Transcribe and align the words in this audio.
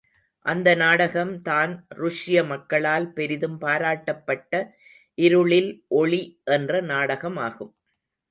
அந்த 0.45 0.69
நாடகம் 0.75 1.33
தான் 1.41 1.73
ருஷ்ய 1.97 2.43
மக்களால் 2.43 3.05
பெரிதும் 3.13 3.57
பாராட்டப்பட்ட 3.59 4.53
இருளில் 5.17 5.71
ஒளி 5.99 6.21
என்ற 6.55 6.81
நாடகமாகும். 6.89 7.71